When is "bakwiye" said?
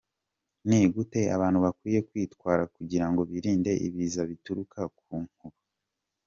1.65-1.99